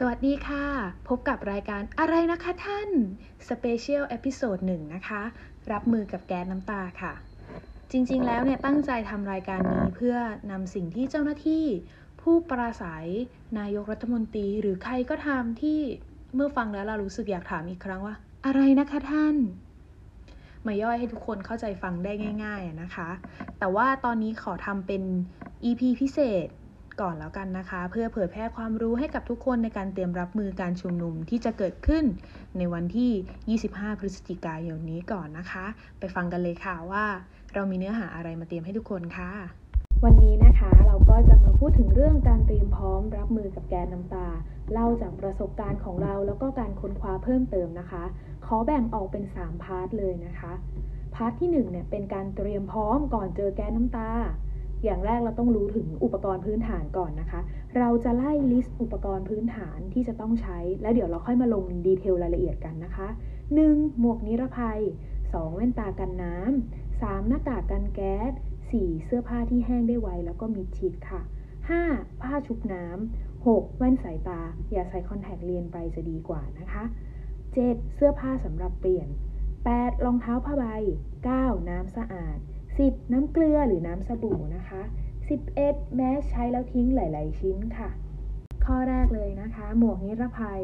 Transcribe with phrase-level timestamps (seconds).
[0.00, 0.64] สวัสดีค่ะ
[1.08, 2.88] พบกับรายการอะไรนะคะท่าน
[3.48, 5.22] special episode หนึ่งนะคะ
[5.72, 7.12] รับมือกับแก๊สน้ำตาค่ะ
[7.90, 10.16] จริงๆ แล้วเนี่ยตั้งใจทำรายการนี้เพื่อ
[10.50, 11.64] นำสิ่งที่เจ้าหน้าที่
[12.22, 13.08] ผู้ปราศัย
[13.58, 15.80] นายกรัฐมนตรี หรือใครก็ตามที่
[16.34, 18.14] เมื่อฟังแล้วเรารู้สึกอยากถามอีกครั้งว่า
[18.46, 19.36] อะไรนะคะท่าน
[20.66, 22.12] มาย่อยให้ทุกคนเข้าใจฟังได้
[22.44, 23.08] ง่าย ๆนะคะ
[23.58, 25.02] แต่ว่าตอนนี้ขอทำเป็น
[25.64, 26.48] EP พิเศษ
[27.00, 32.04] ก่อนแล้วกันนะคะ เพื่อเผยแพร่ความรู้ให้กับทุกคนในการเตรียมรับมือการชุมนุมที่จะเกิดขึ้น
[32.58, 35.66] ในวันที่ 25 พฤศจิกายนนี้ก่อนนะคะ
[35.98, 37.04] ไปฟังกันเลยค่ะว่า
[37.54, 39.32] เรามีเนื้อหาอะไรมาเตรียมให้ทุกคนค่ะ
[40.04, 44.26] วันนี้นะคะเราก็จะมาพูดถึงเรื่องการเตรียมพร้อมรับมือกับแก๊สน้ำตา
[44.72, 48.04] เล่าจากประสบการณ์ของเราแล้วก็การค้นคว้าเพิ่มเติมนะคะ
[48.46, 50.52] ขอแบ่งออกเป็น 3 part เลยนะคะ
[51.14, 54.10] part ที่1เนี่ยเป็นการเตรียมพร้อมก่อนเจอแก๊สน้ำตา
[54.84, 57.40] อย่างแรกเราต้องรู้ถึงอุปกรณ์พื้นฐานก่อนนะคะ
[57.78, 63.08] เราจะไล่ list อุปกรณ์พื้นฐานที่จะต้องใช้ แล้วเดี๋ยวเราค่อยมาลง detail รายละเอียดกันนะคะ
[63.54, 63.98] 1.
[64.00, 64.80] หมวกนิรภัย
[65.18, 65.54] 2.
[65.54, 67.28] แว่นตากันน้ำ 3.
[67.28, 68.32] หน้ากากกันแก๊ส
[68.68, 69.04] 4.
[69.04, 71.20] เสื้อผ้าที่แห้งได้ไว แล้วก็มิดชิดค่ะ
[71.72, 72.22] 5.
[72.22, 73.78] ผ้าชุบน้ำ 6.
[73.78, 74.40] แว่นสายตา
[74.72, 76.84] อย่าใส่คอนแทคเลนส์ไปจะดีกว่านะคะ
[77.38, 77.94] 7.
[77.94, 79.08] เสื้อผ้าสำหรับเปลี่ยน
[79.56, 80.04] 8.
[80.04, 80.64] รองเท้าผ้าใบ
[81.18, 81.68] 9.
[81.68, 82.38] น้ำสะอาด
[82.78, 83.12] 10.
[83.12, 84.82] น้ำเกลือหรือน้ำสบู่นะคะ
[85.38, 85.96] 11.
[85.96, 87.88] แมสใช้แล้วทิ้งหลาย ๆ ชิ้นค่ะ
[88.64, 90.62] ข้อแรกเลยนะคะ หมวกนิรภัย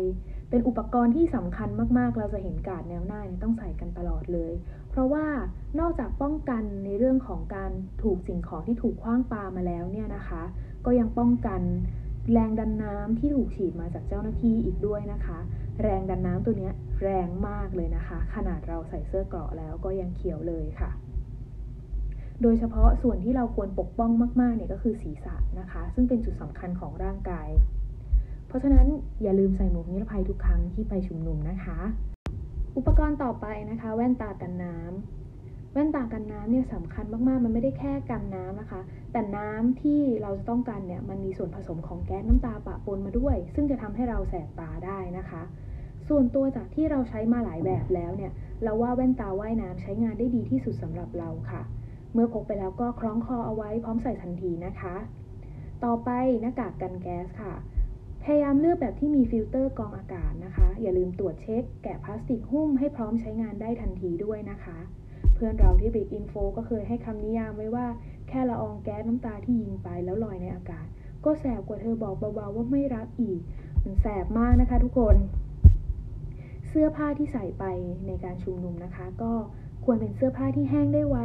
[0.50, 4.52] เป็นอุปกรณ์ที่สำคัญมาก ๆ เราจะเห็นการแนวหน้าต้องใส่กันตลอดเลย
[4.90, 5.26] เพราะว่า
[5.80, 7.70] นอกจากป้องกันในเรื่องของการ
[8.02, 10.42] ถูกสิ่งของที่ถูกคว้างปามาแล้วเนี่ยนะคะ
[10.86, 11.60] ก็ยังป้องกัน
[12.32, 15.38] แรงดันน้ำที่ถูกฉีดมาจากเจ้าหน้าที่อีกด้วยนะคะ
[15.82, 16.70] แรงดันน้ำตัวนี้
[17.02, 20.92] แรงมากเลยนะคะ ขนาดเราใส่เสื้อเกราะแล้วก็ยังเขียวเลยค่ะ
[22.42, 27.48] โดยเฉพาะส่วนที่เราควรปกป้องมากๆเนี่ยก็คือศีรษะนะคะ ซึ่งเป็นจุดสำคัญของร่างกาย
[28.46, 28.86] เพราะฉะนั้น
[29.22, 31.78] อย่าลืมใส่หมวกนิรภัยทุกครั้งที่ไปชุมนุมนะคะ
[32.76, 38.80] อุปกรณ์ต่อไปนะคะ แว่นตากันน้ำแว่นตากันน้ำเนี่ยสำคัญมากๆ มันไม่ได้แค่กันน้ำนะคะ
[39.12, 45.42] แต่น้ำที่เราจะต้องกันเนี่ยมันมีส่วนผสมของแก๊สน้ำตาปะปนมาด้วย ซึ่งจะทำให้เราแสบตาได้นะคะ
[46.08, 51.62] ส่วนตัวจากที่เราใช้มาหลายแบบแล้วเนี่ย เราว่าแว่นตาว่ายน้ำใช้งานได้ดีที่สุดสำหรับเราค่ะ
[52.14, 54.94] เมื่อพกไปแล้วก็คล้องคอเอาไว้พร้อมใส่ทันทีนะคะ
[55.84, 56.10] ต่อไป
[56.42, 57.54] หน้ากากกันแก๊สค่ะ
[58.22, 64.78] พยายามเลือกแบบที่มีฟิลเตอร์กรองอากาศนะคะ อย่าลืมตรวจเช็ค แกะพลาสติกหุ้มให้พร้อมใช้งานได้ทันทีด้วยนะคะ
[65.34, 67.86] เพื่อนเราที่ Big Info ก็เคยให้คำนิยามไว้ว่า
[68.28, 70.86] แค่ละอองแก๊สน้ำตาที่ยิงไปแล้วลอยในอากาศ
[71.24, 73.40] ก็แสบกว่าเธอบอกเบาๆว่าไม่รักอีก
[73.84, 75.16] มันแสบมากนะคะทุกคน
[76.68, 77.64] เสื้อผ้าที่ใส่ไป
[78.06, 79.32] ในการชุมนุมนะคะ ก็
[79.84, 81.18] ควรเป็นเสื้อผ้าที่แห้งได้ไว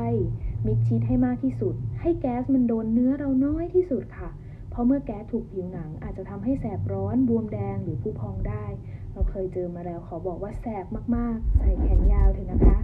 [0.66, 4.30] มิดชิดให้มากที่สุด ให้แก๊สมันโดนเนื้อเราน้อยที่สุดค่ะ
[4.70, 8.66] เพราะเมื่อแก๊สถูกผิวหนังอาจจะทำให้แสบร้อน บวมแดงหรือผุพองได้
[9.14, 12.78] เราเคยเจอมาแล้วขอบอกว่าแสบมากๆ ใส่แขนยาวเถอะนะคะ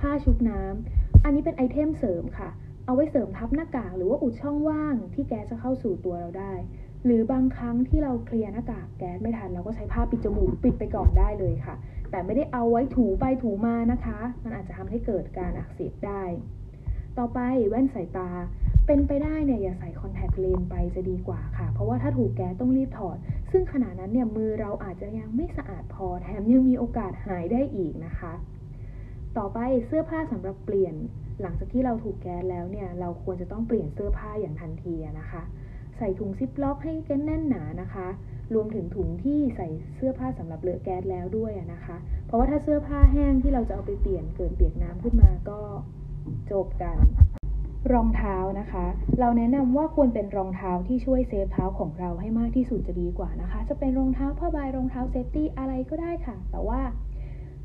[0.00, 2.48] ผ้าชุบน้ำอันนี้เป็นไอเทมเสริมค่ะ
[2.86, 6.52] เอาไว้เสริมทับหน้ากากหรือว่าอุดช่องว่างที่แก๊สจะเข้าสู่ตัวเราได้
[7.04, 11.74] หรือบางครั้งที่เราเคลียร์หน้ากากแก๊สไม่ทันเราก็ใช้ผ้าปิดจมูกปิดไปก่อนได้เลยค่ะ
[12.10, 16.22] แต่ไม่ได้เอาไว้ถูไปถูมานะคะ มันอาจจะทำให้เกิดการอักเสบได้
[17.18, 17.38] ต่อไป
[17.68, 18.30] แว่นสายตา
[18.86, 23.16] เป็นไปได้เนี่ยอย่าใส่คอนแทคเลนส์ไปจะดีกว่าค่ะ เพราะว่าถ้าถูกแก๊สต้องรีบถอด
[23.50, 28.32] ซึ่งขณะนั้นเนี่ยมือเราอาจจะยังไม่สะอาดพอแถมยังมีโอกาสหายได้อีกนะคะ
[29.38, 30.94] ต่อไปเสื้อผ้าสำหรับเปลี่ยน
[31.42, 35.42] หลังจากที่เราถูกแก๊สแล้วเนี่ยเราควรจะต้องเปลี่ยนเสื้อผ้าอย่างทันทีนะคะ
[36.00, 36.92] ใส่ถุงซิปล็อกให้
[37.24, 38.08] แน่นหนานะคะ
[38.54, 41.96] รวมถึงถุงที่ใส่เสื้อผ้าสำหรับเลอะแก๊สแล้วด้วยนะคะ
[42.26, 45.58] เพราะว่าถ้าเสื้อผ้าแห้งที่เราจะเอาไปเปลี่ยนเกิดเปียกน้ำขึ้นมาก็
[46.52, 46.96] จบกัน
[47.92, 48.86] รองเท้านะคะ
[49.20, 56.80] เราแนะนำว่าควรเป็นรองเท้าที่ช่วย save เท้าของเราให้มากที่สุดจะดีกว่านะคะ จะเป็นรองเท้าผ้าใบรองเท้า safety อะไรก็ได้ค่ะ แต่ว่า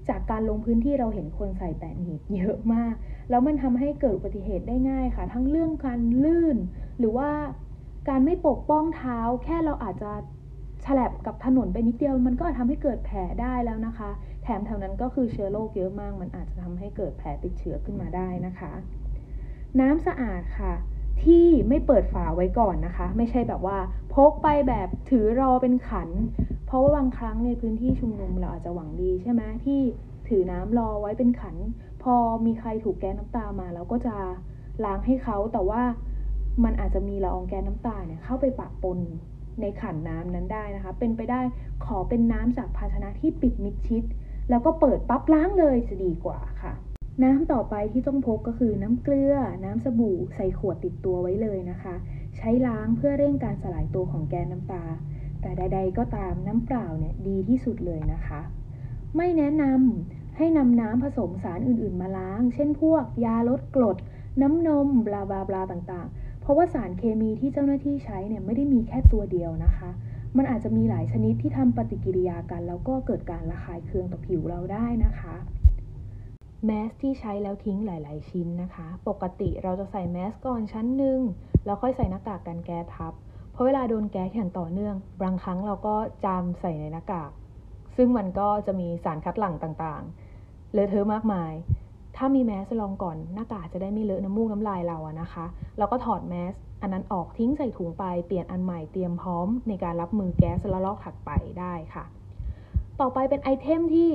[0.10, 2.94] จากการลงพื้นที่เราเห็นคนใส่แตะหนีบเยอะมาก
[3.30, 6.58] แล้วมันทำให้เกิดอุบัติเหตุได้ง่ายค่ะ ทั้งเรื่องการลื่น
[7.00, 7.30] หรือว่า
[8.08, 10.12] การไม่ปกป้องเท้า แค่เราอาจจะ
[10.86, 14.10] แฉลบกับถนนไปนิดเดียว มันก็อาจทำให้เกิดแผลได้แล้วนะคะ
[14.44, 18.72] แถมแถวนั้นก็คือเชื้อโรคเยอะมาก มันอาจจะทำให้เกิดแผลติดเชื้อขึ้นมาได้นะคะ
[19.80, 20.74] น้ำสะอาดค่ะ
[21.24, 23.78] ที่ไม่เปิดฝาไว้ก่อนนะคะ ไม่ใช่แบบว่า
[24.14, 26.10] พกไปแบบถือรอเป็นขัน
[26.66, 29.80] เพราะว่าบางครั้งในพื้นที่ชุมนุมเราอาจจะหวังดีใช่ไหมที่
[30.28, 31.56] ถือน้ำรอไว้เป็นขัน
[32.04, 32.16] พอ
[32.46, 34.16] มีใครถูกแก๊สน้ำตามาเราก็จะ
[34.86, 35.82] ล้างให้เขาแต่ว่า
[36.64, 39.00] มันอาจจะมีละอองแก๊สน้ำตาเนี่ยเข้าไปปะปน
[39.62, 41.42] ในขันน้ำนั้นได้นะคะ เป็นไปได้
[41.86, 44.04] ขอเป็นน้ำจากภาชนะที่ปิดมิดชิด
[44.50, 46.74] แล้วก็เปิดปั๊บล้างเลยจะดีกว่าค่ะ
[47.24, 49.36] น้ำต่อไปที่ต้องพกก็คือน้ำเกลือ
[49.66, 51.96] น้ำสบู่ใส่ขวดติดตัวไว้เลยนะคะ
[52.38, 54.84] ใช้ล้างเพื่อเร่งการสลายตัวของแก๊สน้ำตา
[55.42, 58.42] แต่ใด ๆ ก็ตามน้ำเปล่าเนี่ยดีที่สุดเลยนะคะ
[59.18, 63.98] ไม่แนะนำให้นำน้ำผสมสารอื่นๆ มาล้าง เช่นพวกยาลดกรด
[64.42, 69.90] น้ำนม บลาบลาบลาต่างๆ เพราะว่าสารเคมีที่เจ้าหน้าที่ใช้เนี่ยไม่ได้มีแค่ตัวเดียวนะคะ
[70.38, 75.36] มันอาจจะมีหลายชนิดที่ทำปฏิกิริยากัน แล้วก็เกิดการระคายเคืองต่อผิวเราได้นะคะ
[76.66, 81.20] แมสที่ใช้แล้วทิ้งหลาย ๆ ชิ้นนะคะ ปกติเราจะใส่แมสก่อนชั้นหนึ่ง
[81.66, 83.14] แล้วค่อยใส่หน้ากากกันแก๊สทับ
[83.52, 85.96] เพราะเวลาโดนแก๊สอย่างต่อเนื่อง บางครั้งเราก็
[86.26, 87.32] จามใส่ในหน้ากาก
[87.96, 90.04] ซึ่งมันก็จะมีสารคัดหลั่งต่าง
[90.40, 91.54] ๆ เลอะเทอะมากมาย
[92.18, 95.46] ถ้ามีแมสลองก่อนหน้ากากจะได้ไม่เลอะน้ำมูกน้ำลายเราอะนะคะ
[95.78, 102.06] เราก็ถอดแมสอันนั้นออกทิ้งใส่ถุงไปเปลี่ยนอันใหม่เตรียมพร้อม ในการรับมือแก๊สละลอกถัดไปได้ค่ะ
[103.00, 104.12] ต่อไปเป็นไอเทมที่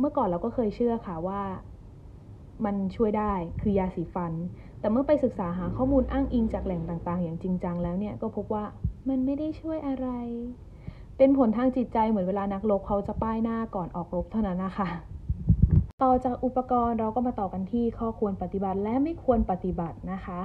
[0.00, 1.42] เมื่อก่อนเราก็เคยเชื่อค่ะว่า
[2.64, 4.32] มันช่วยได้คือยาสีฟัน
[4.80, 8.64] แต่เมื่อไปศึกษาหาข้อมูลอ้างอิงจากแหล่งต่างๆ อย่างจริงจังแล้วเนี่ยก็พบว่า
[9.08, 10.08] มันไม่ได้ช่วยอะไร
[11.16, 14.88] เป็นผลทางจิตใจเหมือนเวลานักรบเขาจะป้ายหน้าก่อนออกรบเท่านั้นนะคะ
[16.04, 20.40] ต่อจากอุปกรณ์เราก็มาต่อกันที่ข้อควรปฏิบัติและไม่ควรปฏิบัตินะคะ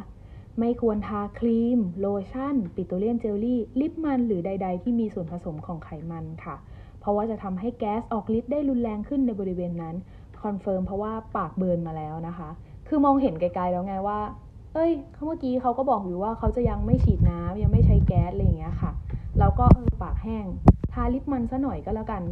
[0.59, 6.55] ไม่ควรทาครีม โลชั่น ปิโตรเลียนเจลลี่ ลิปมันหรือใด ๆ ที่มีส่วนผสมของไขมันค่ะ
[6.99, 9.95] เพราะว่าจะทำให้แก๊สออกฤทธิ์ได้รุนแรงขึ้นในบริเวณนั้น
[10.43, 12.49] confirm เพราะว่าปาก burn มาแล้วนะคะ
[12.87, 14.19] คือมองเห็นไกลๆแล้วไงว่า
[14.73, 18.91] เอ้ยเขาเมื่อกี้เขาก็บอกอยู่ว่าเขาจะยังไม่ฉีดน้ำยังไม่ใช้แก๊สอะไรอย่างเงี้ยค่ะ
[19.39, 20.45] แล้วก็เออปากแห้ง
[20.93, 22.23] ทาลิปมันซะหน่อยก็แล้วกัน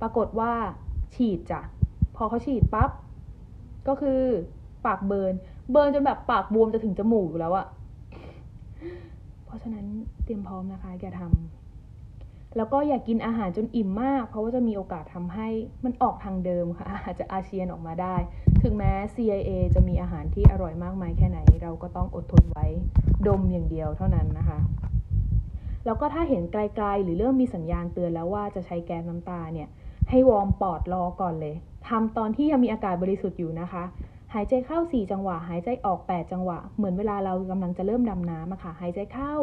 [0.00, 0.52] ปรากฏว่า
[1.14, 1.62] ฉีดจ้ะ
[2.22, 2.90] อเขาฉีดปั๊บ
[3.88, 4.20] ก็คือ
[4.86, 5.34] ปาก burn
[5.70, 7.66] burn จนแบบปากบวมจะถึงจมูกแล้วอะ
[9.46, 9.86] เพราะฉะนั้น
[10.24, 15.48] เตรียมพร้อมนะคะอย่าทำแล้วก็อย่ากกินอาหารจนอิ่มมาก เพราะว่าจะมีโอกาสทำให้
[15.84, 18.16] มันออกทางเดิมค่ะอาจจะอาเชียนออกมาได้
[18.62, 22.66] ถึงแม้ CIA จะมีอาหารที่อร่อยมากมายแค่ไหน เราก็ต้องอดทนไว้
[23.26, 24.58] ดมอย่างเดียวเท่านั้นนะคะ
[25.84, 29.68] แล้วก็ถ้าเห็นไกลๆ หรือเริ่มมีสัญญาณเตือนแล้วว่าจะใช้แก๊สน้ำตาเนี่ย
[30.10, 31.54] ให้วอร์มปอดรอก่อนเลย
[31.88, 33.84] ทำตอนที่ยังมีอากาศบริสุทธิ์อยู่นะคะ
[34.34, 39.34] หายใจเข้า 4 จังหวะ หายใจออก 8 จังหวะ เหมือนเวลาเรากำลังจะเริ่มดำน้ำอะค่ะ หายใจเข้า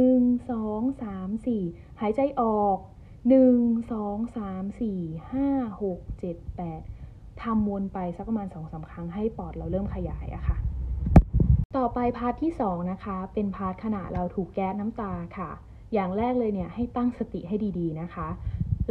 [0.00, 2.78] 1 2 3 4 หายใจออก
[3.36, 6.36] 1 2 3 4 5 6 7
[6.88, 10.56] 8ทำวนไปสักประมาณ2-3ครั้งให้ปอดเราเริ่มขยายอะค่ะ
[11.76, 15.50] ต่อไป part ที่ 2 นะคะ เป็น part ขณะเราถูกแก๊สน้ำตาค่ะ
[15.94, 18.28] อย่างแรกเลยเนี่ยให้ตั้งสติให้ดีๆนะคะ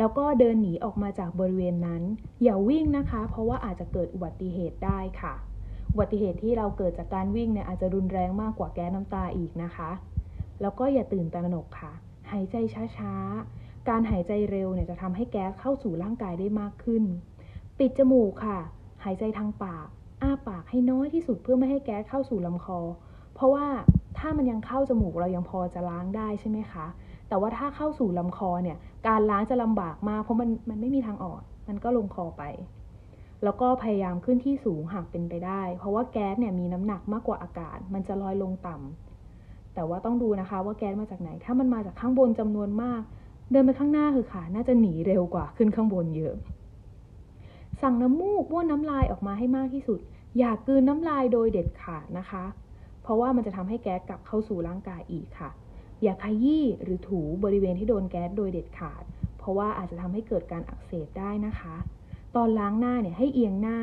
[0.01, 2.03] แล้วก็เดินหนีออกมาจากบริเวณนั้น
[2.43, 5.33] อย่าวิ่งนะคะ เพราะว่าอาจจะเกิดอุบัติเหตุได้ค่ะ
[5.91, 9.91] อุบัติเหตุที่เราเกิดจากการวิ่งเนี่ยอาจจะรุนแรงมากกว่าแก๊สน้ำตาอีกนะคะ
[10.61, 11.91] แล้วก็อย่าตื่นตระหนกค่ะ
[12.31, 12.55] หายใจ
[12.97, 17.03] ช้าๆ การหายใจเร็วเนี่ยจะทำให้แก๊สเข้าสู่ร่างกายได้มากขึ้น
[17.79, 18.59] ปิดจมูกค่ะ
[19.03, 19.87] หายใจทางปาก
[20.21, 22.79] อ้าปากให้น้อยที่สุดเพื่อไม่ให้แก๊สเข้าสู่ลำคอ
[23.35, 23.67] เพราะว่า
[24.17, 26.85] ถ้ามันยังเข้าจมูกเรายังพอจะล้างได้ใช่ไหมคะ
[27.31, 32.43] แต่ว่าถ้าเข้าสู่ลำคอเนี่ย การล้างจะลำบากมากเพราะมันมันไม่มีทางออก มันก็ลงคอไป
[33.43, 43.01] แล้วก็พยายามขึ้นที่สูงหากเป็นไปได้ เพราะว่าแก๊สเนี่ยมีน้ำหนักมากกว่าอากาศ มันจะลอยลงต่ำแต่ว่าต้องดูนะคะว่าแก๊สมาจากไหน ถ้ามันมาจากข้างบนจำนวนมาก
[43.51, 46.35] เดินไปข้างหน้าคือค่ะ น่าจะหนีเร็วกว่าขึ้นข้างบนเยอะ
[47.81, 49.99] สั่งน้ำมูกบ้วนน้ำลายออกมาให้มากที่สุด
[50.37, 52.43] อย่ากลืนน้ำลายโดยเด็ดขาดนะคะ
[53.03, 55.49] เพราะว่ามันจะทำให้แก๊สกลับเข้าสู่ร่างกายอีกค่ะ
[56.03, 59.03] อย่าขยี้หรือถูบริเวณที่โดนแก๊สโดยเด็ดขาด
[59.37, 61.75] เพราะว่าอาจจะทำให้เกิดการอักเสบได้นะคะ
[62.35, 63.79] ตอนล้างหน้าเนี่ยให้เอียงหน้า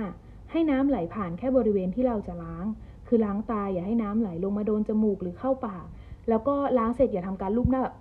[0.51, 2.67] ให้น้ำไหลผ่านแค่บริเวณที่เราจะล้าง
[3.07, 5.87] คือล้างตาอย่าให้น้ำไหลลงมาโดนจมูกหรือเข้าปาก
[6.29, 7.97] แล้วก็ล้างเสร็จอย่าทำการลูบหน้าแบบ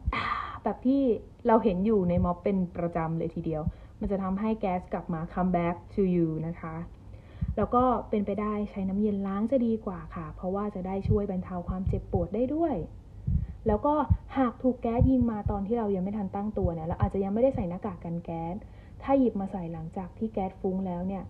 [0.63, 1.03] แบบที่
[1.47, 3.63] เราเห็นอยู่ในม็อบเป็นประจำเลยทีเดียว
[3.99, 6.75] มันจะทำให้แก๊สกลับมา come back to you นะคะ
[7.57, 12.75] แล้วก็เป็นไปได้ใช้น้ำเย็นล้างจะดีกว่าค่ะ เพราะว่าจะได้ช่วยบรรเทาความเจ็บปวดได้ด้วย
[13.67, 13.93] แล้วก็
[14.37, 18.55] หากถูกแก๊สยิงมาตอนที่เรายังไม่ทันตั้งตัวเนี่ยเราอาจจะยังไม่ได้ใส่หน้ากากกันแก๊ส
[19.03, 21.23] ถ้าหยิบมาใส่หลังจากที่แก๊สฟุ้งแล้วเนี่ย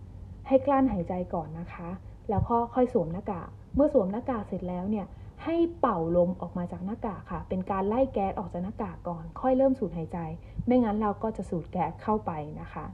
[0.46, 1.88] ให้กลั้นหายใจก่อนนะคะ
[2.30, 5.06] แล้วก็ค่อยสวมหน้ากาก เมื่อสวมหน้ากากเสร็จแล้วเนี่ย
[5.44, 10.18] ให้เป่าลมออกมาจากหน้ากากค่ะ เป็นการไล่แก๊สออกจากหน้ากากก่อน ค่อยเริ่มสูดหายใจ
[10.66, 12.30] ไม่งั้นเราก็จะสูดแก๊สเข้าไป
[12.60, 12.84] นะคะ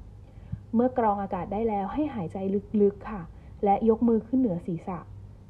[0.74, 2.36] เมื่อกรองอากาศได้แล้วให้หายใจ
[2.82, 3.22] ลึกๆค่ะ
[3.64, 4.98] และยกมือขึ้นเหนือศีรษะ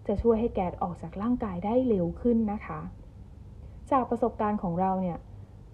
[0.07, 2.81] จะช่วยให้แก๊สออกจากร่างกายได้เร็วขึ้นนะคะ
[3.91, 5.19] จากประสบการณ์ของเราเนี่ย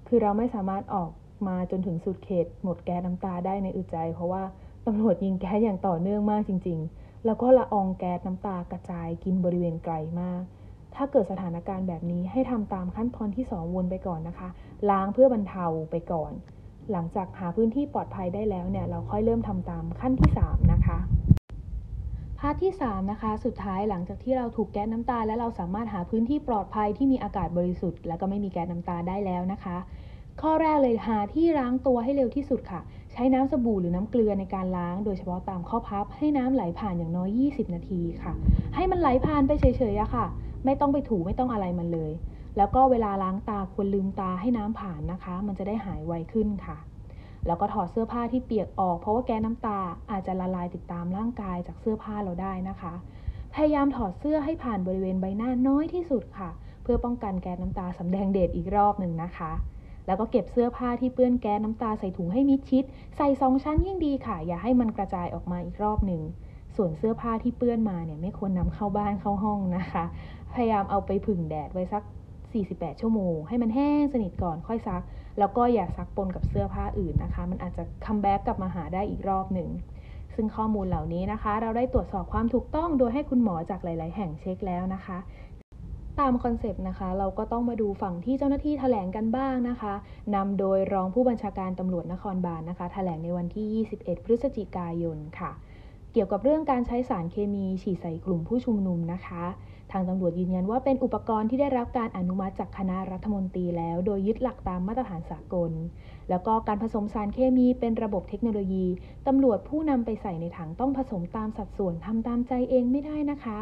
[0.08, 1.10] คือเราไม่สามารถออก
[1.48, 4.42] มาจนถึงสุดเขต หมดแก๊สน้ำตาได้ในอึดใจ เพราะว่า
[4.86, 10.42] ตำรวจยิงแก๊สอย่างต่อเนื่องมากจริง ๆ แล้วก็ละอองแก๊สน้ำตากระจายกินบริเวณไกลมาก
[10.94, 14.48] ถ้าเกิดสถานการณ์แบบนี้ให้ทำตามขั้นตอนที่ 2 วนไปก่อนนะคะ
[14.90, 16.32] ล้างเพื่อบรรเทาไปก่อน
[16.92, 20.69] หลังจากหาพื้นที่ปลอดภัยได้แล้วเนี่ย เราค่อยเริ่มทำตามขั้นที่3นะ
[22.40, 29.76] พาร์ทที่3นะคะสุดท้ายหลังจากที่เราถูกแก๊สน้ำตา และเราสามารถหาพื้นที่ปลอดภัยที่มีอากาศบริสุทธิ์ และก็ไม่มีแก๊สน้ำตาได้แล้วนะคะ
[30.42, 32.80] ข้อแรกเลยหาที่ล้างตัวให้เร็วที่สุดค่ะ
[33.12, 38.32] ใช้น้ำสบู่หรือน้ำเกลือในการล้าง โดยเฉพาะตามข้อพับให้น้ำไหลผ่านอย่างน้อย 20 นาทีค่ะ
[38.74, 40.26] ให้มันไหลผ่านไปเฉยๆอะค่ะ
[40.64, 42.12] ไม่ต้องไปถูไม่ต้องอะไรมันเลย
[42.56, 46.78] แล้วก็เวลาล้างตาควรลืมตาให้น้ำผ่านนะคะ มันจะได้หายไวขึ้นค่ะ
[47.46, 49.78] แล้วก็ถอดเสื้อผ้าที่เปียกออก เพราะว่าแก๊สน้ำตา
[50.10, 52.94] อาจจะละลายติดตามร่างกายจากเสื้อผ้าเราได้นะคะ
[53.54, 56.50] พยายามถอดเสื้อให้ผ่านบริเวณใบหน้าน้อยที่สุดค่ะ
[56.82, 59.52] เพื่อป้องกันแก๊สน้ำตาสำแดงเดชอีกรอบหนึ่งนะคะ
[60.06, 62.84] แล้วก็เก็บเสื้อผ้าที่เปื้อนแก๊สน้ำตาใส่ถุงให้มิดชิด
[63.16, 66.22] ใส่สองชั้นยิ่งดีค่ะ อย่าให้มันกระจายออกมาอีกรอบหนึ่ง
[66.76, 70.04] ส่วนเสื้อผ้าที่เปื้อนมาเนี่ยไม่ควรนำเข้าบ้านเข้าห้องนะคะ
[70.54, 72.02] พยายามเอาไปผึ่งแดดไว้สัก
[72.52, 75.02] 48 ชั่วโมง ให้มันแห้งสนิทก่อนค่อยซัก
[75.40, 79.70] แล้วก็อย่าซักปนกับเสื้อผ้าอื่นนะคะ มันอาจจะ comeback กลับมาหาได้อีกรอบหนึ่ง
[80.34, 85.18] ซึ่งข้อมูลเหล่านี้นะคะ เราได้ตรวจสอบความถูกต้องโดยให้คุณหมอจากหลาย ๆ แห่งเช็คแล้วนะคะ
[86.20, 89.94] ตามคอนเซปต์นะคะ เราก็ต้องมาดูฝั่งที่เจ้าหน้าที่แถลงกันบ้างนะคะ
[90.34, 95.50] นำโดยรองผู้บัญชาการตำรวจนครบาลนนะคะแถลงในวันที่ 21 พฤศจิกายนค่ะ
[96.12, 99.44] เกี่ยวกับเรื่องการใช้สารเคมีฉีดใส่กลุ่มผู้ชุมนุมนะคะ
[99.92, 105.70] ทางตำรวจยืนยันว่าเป็นอุปกรณ์ที่ได้รับการอนุมัติจากคณะรัฐมนตรีแล้ว โดยยึดหลักตามมาตรฐานสากล
[106.30, 108.86] แล้วก็การผสมสารเคมีเป็นระบบเทคโนโลยี
[109.26, 113.58] ตำรวจผู้นำไปใส่ในถังต้องผสมตามสัดส่วนทำตามใจเองไม่ได้นะคะ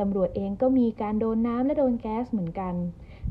[0.00, 2.74] ตำรวจเองก็มีการโดนน้ำและโดนแก๊สเหมือนกัน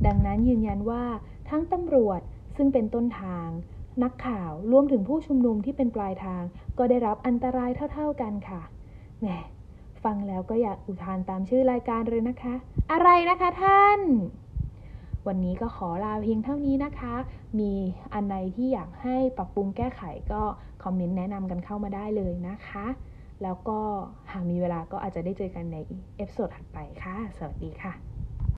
[0.05, 1.03] ดังนั้นยืนยันว่า
[1.49, 2.21] ทั้งตำรวจ
[2.55, 3.47] ซึ่งเป็นต้นทาง
[4.03, 6.43] นักข่าวรวมถึงผู้ชุมนุมที่เป็นปลายทาง
[6.77, 8.61] ก็ได้รับอันตรายเท่า ๆกันค่ะ
[9.19, 9.27] แหม
[10.03, 12.53] ฟังแล้วก็อยากอุทานตามชื่อรายการเลยนะคะ
[12.91, 13.99] อะไรนะคะท่าน
[15.27, 17.15] วันนี้ก็ขอลาเพียงเท่านี้นะคะ
[17.59, 17.71] มี
[18.13, 20.41] อันไหนที่อยากให้ปรับปรุงแก้ไขก็
[20.83, 22.85] คอมเมนต์แนะนำกันเข้ามาได้เลยนะคะ
[23.43, 23.79] แล้วก็
[24.31, 25.77] หากมีเวลาก็อาจจะได้เจอกันใน
[26.17, 28.10] เอพิโซดถัดไปค่ะ สวัสดีค่ะ